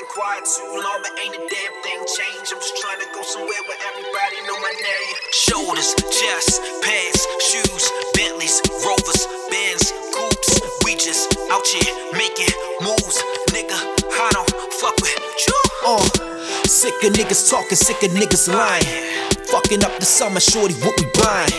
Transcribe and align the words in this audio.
been 0.00 0.08
quiet 0.08 0.44
too 0.44 0.80
long, 0.80 0.98
but 1.02 1.12
ain't 1.20 1.34
a 1.34 1.38
damn 1.38 1.74
thing 1.84 2.00
changed. 2.08 2.52
I'm 2.52 2.60
just 2.60 2.76
trying 2.80 3.00
to 3.00 3.08
go 3.12 3.22
somewhere 3.22 3.62
where 3.68 3.80
everybody 3.92 4.40
know 4.48 4.56
my 4.64 4.72
name. 4.72 5.14
Shoulders, 5.32 5.94
chest, 6.08 6.60
pants, 6.82 7.20
shoes, 7.44 7.84
Bentleys, 8.14 8.60
Rovers, 8.80 9.28
Benz, 9.50 9.92
Coops. 10.16 10.60
We 10.84 10.96
just 10.96 11.36
out 11.52 11.66
here 11.66 11.92
making 12.16 12.52
moves, 12.80 13.20
nigga. 13.52 13.76
I 13.76 14.30
don't 14.32 14.50
fuck 14.80 14.96
with 15.00 15.14
you. 15.46 15.58
Uh, 15.84 16.64
sick 16.64 16.96
of 17.04 17.12
niggas 17.12 17.50
talking, 17.50 17.76
sick 17.76 18.02
of 18.02 18.10
niggas 18.16 18.48
lying. 18.52 19.19
Fucking 19.50 19.82
up 19.82 19.98
the 19.98 20.04
summer, 20.04 20.38
shorty, 20.38 20.74
what 20.74 20.94
we 20.98 21.06
buying? 21.18 21.50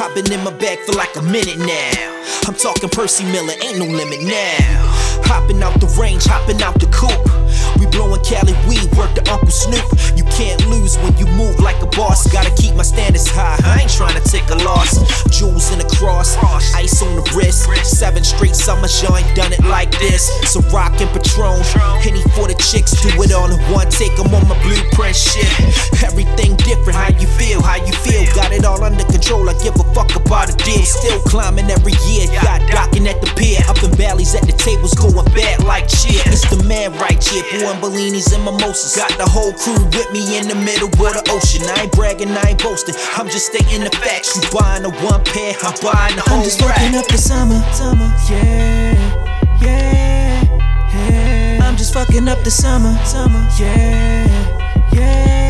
I've 0.00 0.14
been 0.14 0.32
in 0.32 0.42
my 0.44 0.52
bag 0.52 0.78
for 0.86 0.92
like 0.92 1.14
a 1.16 1.22
minute 1.22 1.58
now. 1.58 2.24
I'm 2.46 2.54
talking 2.54 2.88
Percy 2.88 3.24
Miller, 3.24 3.52
ain't 3.60 3.78
no 3.78 3.84
limit 3.84 4.22
now. 4.22 4.88
Hopping 5.28 5.62
out 5.62 5.78
the 5.80 5.88
range, 6.00 6.24
hopping 6.24 6.62
out 6.62 6.80
the 6.80 6.88
coupe. 6.88 7.20
We 7.78 7.86
blowing 7.92 8.24
Cali 8.24 8.56
weed, 8.64 8.88
work 8.96 9.12
the 9.14 9.20
Uncle 9.28 9.52
Snoop. 9.52 9.84
You 10.16 10.24
can't 10.32 10.64
lose 10.66 10.96
when 10.98 11.16
you 11.20 11.26
move 11.36 11.60
like 11.60 11.80
a 11.82 11.86
boss. 11.92 12.26
Gotta 12.32 12.50
keep 12.56 12.74
my 12.74 12.82
standards 12.82 13.28
high. 13.28 13.60
I 13.62 13.82
ain't 13.82 13.92
trying 13.92 14.16
to 14.16 14.24
take 14.24 14.48
a 14.50 14.58
loss. 14.64 14.96
Jewels 15.28 15.70
in 15.70 15.78
the 15.78 15.88
cross, 16.00 16.34
ice 16.74 17.02
on 17.02 17.14
the 17.14 17.24
wrist. 17.36 17.68
Seven 17.84 18.24
straight 18.24 18.56
summers, 18.56 19.02
y'all 19.02 19.16
ain't 19.16 19.36
done 19.36 19.52
it 19.52 19.62
like 19.64 19.92
this. 20.00 20.26
So 20.50 20.60
rock 20.72 20.96
and 21.00 21.10
Patron, 21.14 21.60
Henny 22.00 22.22
for 22.34 22.48
the 22.48 22.56
chicks. 22.58 22.96
Do 23.02 23.10
it 23.22 23.32
all 23.32 23.50
in 23.50 23.60
one 23.70 23.90
take. 23.90 24.16
I'm 24.18 24.32
on 24.34 24.48
my 24.48 24.56
blueprint 24.62 25.14
shit. 25.14 25.46
Everything 26.02 26.56
different. 26.56 26.97
It 28.58 28.64
all 28.66 28.82
under 28.82 29.04
control. 29.06 29.48
I 29.48 29.54
give 29.62 29.78
a 29.78 29.86
fuck 29.94 30.10
about 30.18 30.50
a 30.50 30.56
deal. 30.58 30.82
Still 30.82 31.20
climbing 31.22 31.70
every 31.70 31.94
year. 32.04 32.26
Yacht 32.34 32.66
docking 32.70 33.06
at 33.06 33.22
the 33.22 33.30
pier. 33.38 33.62
Up 33.70 33.78
in 33.82 33.94
valleys 33.94 34.34
at 34.34 34.42
the 34.42 34.52
tables, 34.52 34.94
going 34.94 35.24
bad 35.32 35.62
like 35.64 35.86
cheer. 35.86 36.20
It's 36.26 36.44
the 36.50 36.62
man 36.64 36.92
right 36.98 37.22
here. 37.22 37.44
Pouring 37.54 37.80
Bellinis 37.80 38.34
and 38.34 38.44
mimosas. 38.44 38.96
Got 38.96 39.14
the 39.16 39.26
whole 39.26 39.52
crew 39.54 39.78
with 39.94 40.10
me 40.12 40.36
in 40.36 40.48
the 40.48 40.54
middle 40.54 40.88
of 40.88 41.14
the 41.14 41.24
ocean. 41.30 41.62
I 41.68 41.84
ain't 41.86 41.92
bragging, 41.92 42.30
I 42.30 42.50
ain't 42.50 42.62
boasting. 42.62 42.94
I'm 43.16 43.28
just 43.28 43.46
stating 43.46 43.84
the 43.84 43.90
facts. 43.90 44.34
You 44.34 44.42
buying 44.50 44.84
a 44.84 44.90
one 45.04 45.22
pair, 45.24 45.54
I'm 45.62 45.74
buying 45.82 46.16
the 46.16 46.22
whole 46.26 46.38
I'm 46.38 46.44
just 46.44 46.60
rack. 46.60 46.76
fucking 46.76 46.96
up 46.96 47.06
the 47.08 47.18
summer, 47.18 47.60
summer, 47.72 48.10
yeah, 48.30 48.92
yeah, 49.62 50.42
yeah. 50.94 51.60
I'm 51.62 51.76
just 51.76 51.94
fucking 51.94 52.28
up 52.28 52.42
the 52.44 52.50
summer, 52.50 52.96
summer, 53.04 53.46
yeah, 53.58 54.26
yeah, 54.92 54.92
yeah. 54.92 55.18
I'm 55.18 55.26
just 55.34 55.47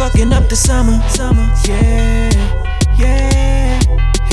fucking 0.00 0.32
up 0.32 0.48
the 0.48 0.56
summer, 0.56 0.98
summer, 1.10 1.46
yeah, 1.68 2.30
yeah, 2.96 3.78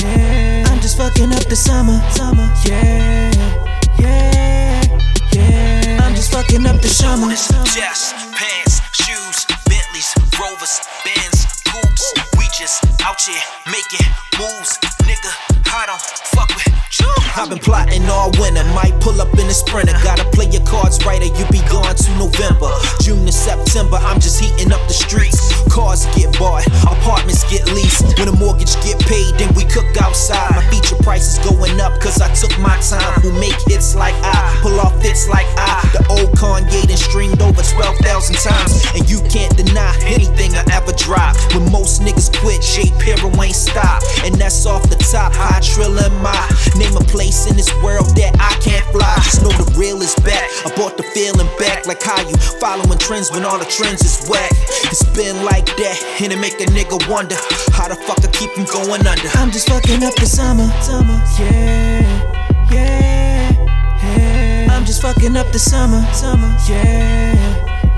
yeah. 0.00 0.64
I'm 0.66 0.80
just 0.80 0.96
fucking 0.96 1.30
up 1.30 1.44
the 1.44 1.56
summer, 1.56 2.00
summer, 2.08 2.48
yeah, 2.64 3.30
yeah, 3.98 4.82
yeah. 5.34 6.00
I'm 6.02 6.14
just 6.14 6.32
fucking 6.32 6.64
up 6.66 6.80
the 6.80 6.88
summer. 6.88 7.28
Chest, 7.28 8.14
pants, 8.32 8.80
shoes, 8.96 9.44
Bentleys, 9.68 10.14
Rovers, 10.40 10.80
Benz, 11.04 11.62
Coops. 11.68 12.14
We 12.38 12.46
just 12.56 12.82
out 13.04 13.20
here 13.20 13.36
making 13.66 14.08
moves, 14.40 14.78
nigga. 15.04 15.32
I 15.66 15.84
don't 15.84 16.00
fuck 16.32 16.48
with. 16.48 16.67
I've 17.38 17.48
been 17.48 17.62
plotting 17.62 18.02
all 18.10 18.32
winter, 18.42 18.64
might 18.74 18.98
pull 18.98 19.22
up 19.22 19.30
in 19.38 19.46
a 19.46 19.54
sprinter. 19.54 19.94
Gotta 20.02 20.26
play 20.34 20.50
your 20.50 20.66
cards 20.66 20.98
right 21.06 21.22
or 21.22 21.30
you 21.30 21.46
be 21.54 21.62
gone 21.70 21.94
to 21.94 22.10
November. 22.18 22.66
June 22.98 23.24
to 23.26 23.30
September, 23.30 23.94
I'm 24.02 24.18
just 24.18 24.42
heating 24.42 24.72
up 24.72 24.82
the 24.90 24.92
streets. 24.92 25.54
Cars 25.70 26.06
get 26.18 26.36
bought, 26.36 26.66
apartments 26.82 27.46
get 27.46 27.62
leased. 27.70 28.18
When 28.18 28.26
a 28.26 28.34
mortgage 28.34 28.74
get 28.82 28.98
paid, 29.06 29.38
then 29.38 29.54
we 29.54 29.62
cook 29.70 29.86
outside. 30.02 30.50
My 30.50 30.66
feature 30.66 30.98
price 30.98 31.38
is 31.38 31.38
going 31.46 31.78
up 31.78 32.00
cause 32.02 32.20
I 32.20 32.26
took 32.34 32.58
my 32.58 32.74
time. 32.82 33.22
Who 33.22 33.30
make 33.38 33.47
place 47.38 47.50
in 47.50 47.56
this 47.56 47.72
world 47.82 48.06
that 48.16 48.34
I 48.40 48.54
can't 48.62 48.84
fly. 48.90 49.14
Just 49.22 49.42
know 49.42 49.50
the 49.50 49.66
real 49.78 50.00
is 50.02 50.14
back. 50.16 50.44
I 50.64 50.74
bought 50.76 50.96
the 50.96 51.02
feeling 51.14 51.48
back, 51.58 51.86
like 51.86 52.02
how 52.02 52.20
you 52.28 52.36
following 52.60 52.98
trends 52.98 53.30
when 53.30 53.44
all 53.44 53.58
the 53.58 53.64
trends 53.64 54.02
is 54.02 54.28
whack. 54.28 54.50
It's 54.90 55.04
been 55.16 55.44
like 55.44 55.66
that, 55.66 55.98
and 56.20 56.32
it 56.32 56.38
make 56.38 56.60
a 56.60 56.66
nigga 56.66 56.98
wonder 57.08 57.36
how 57.72 57.88
the 57.88 57.96
fuck 58.06 58.18
I 58.24 58.28
keep 58.32 58.50
from 58.52 58.64
going 58.64 59.06
under. 59.06 59.28
I'm 59.34 59.50
just 59.50 59.68
fucking 59.68 60.02
up 60.02 60.14
the 60.14 60.26
summer, 60.26 60.68
summer, 60.82 61.18
yeah, 61.38 62.02
yeah, 62.70 63.52
yeah. 64.02 64.68
I'm 64.70 64.84
just 64.84 65.02
fucking 65.02 65.36
up 65.36 65.50
the 65.52 65.58
summer, 65.58 66.02
summer, 66.12 66.50
yeah, 66.68 67.34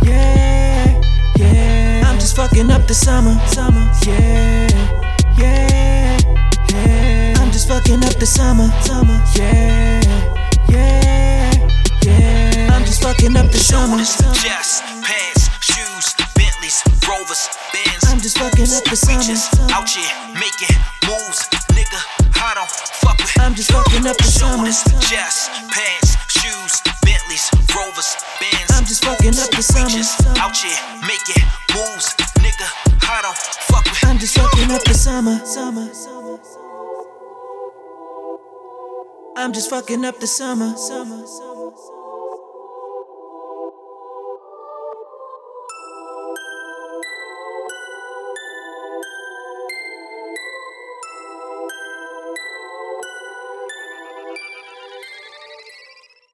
yeah, 0.03 1.01
yeah. 1.37 2.03
I'm 2.07 2.19
just 2.19 2.37
fucking 2.37 2.71
up 2.71 2.87
the 2.87 2.95
summer, 2.95 3.35
summer, 3.47 3.91
yeah, 4.07 4.69
yeah, 4.69 4.70
the 8.21 8.27
summer, 8.27 8.69
summer, 8.85 9.17
yeah, 9.35 9.97
yeah, 10.69 11.51
yeah. 12.05 12.69
I'm 12.71 12.85
just 12.85 13.03
fucking 13.03 13.35
up 13.35 13.49
the 13.49 13.57
summer, 13.57 13.97
chest, 13.97 14.85
pants, 15.01 15.49
shoes, 15.65 16.13
Bentleys, 16.37 16.85
Rovers, 17.09 17.49
Benz. 17.73 18.05
I'm 18.13 18.21
just 18.21 18.37
fucking 18.37 18.69
up 18.77 18.85
the 18.85 18.97
summer, 18.97 19.25
just 19.25 19.57
out 19.73 19.89
here 19.89 20.05
making 20.37 20.77
moves, 21.09 21.49
nigga. 21.73 21.97
I 22.37 22.61
don't 22.61 22.69
fuck 23.01 23.17
with 23.25 23.33
I'm 23.41 23.55
just 23.55 23.73
fucking 23.73 24.05
up 24.05 24.19
the 24.19 24.29
summer, 24.29 24.69
chest, 25.01 25.49
pants, 25.73 26.13
shoes, 26.29 26.77
Bentleys, 27.01 27.49
Rovers, 27.73 28.21
Benz. 28.37 28.69
I'm 28.77 28.85
just 28.85 29.03
fucking 29.03 29.33
up 29.41 29.49
the 29.49 29.65
summer, 29.65 29.89
just 29.89 30.21
summer. 30.21 30.45
out 30.45 30.53
here 30.61 30.77
making 31.09 31.41
moves, 31.73 32.13
nigga. 32.45 32.69
I 33.01 33.25
don't 33.25 33.39
fuck 33.65 33.89
with 33.89 34.05
I'm 34.05 34.19
just 34.19 34.37
fucking 34.37 34.71
up 34.77 34.85
the 34.85 34.93
summer, 34.93 35.41
summer. 35.49 35.89
I'm 39.37 39.53
just 39.53 39.71
fucking 39.71 40.05
up 40.05 40.19
the 40.19 40.27
summer, 40.27 40.77
summer. 40.77 41.25